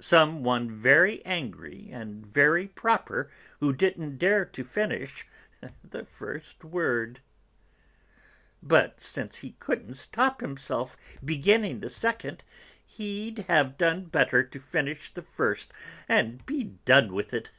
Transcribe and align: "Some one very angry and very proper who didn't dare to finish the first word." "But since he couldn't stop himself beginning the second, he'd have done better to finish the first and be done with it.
"Some 0.00 0.42
one 0.42 0.68
very 0.68 1.24
angry 1.24 1.90
and 1.92 2.26
very 2.26 2.66
proper 2.66 3.30
who 3.60 3.72
didn't 3.72 4.16
dare 4.18 4.44
to 4.46 4.64
finish 4.64 5.24
the 5.88 6.04
first 6.04 6.64
word." 6.64 7.20
"But 8.60 9.00
since 9.00 9.36
he 9.36 9.52
couldn't 9.60 9.94
stop 9.94 10.40
himself 10.40 10.96
beginning 11.24 11.78
the 11.78 11.88
second, 11.88 12.42
he'd 12.84 13.44
have 13.46 13.78
done 13.78 14.06
better 14.06 14.42
to 14.42 14.58
finish 14.58 15.14
the 15.14 15.22
first 15.22 15.72
and 16.08 16.44
be 16.46 16.64
done 16.84 17.12
with 17.12 17.32
it. 17.32 17.52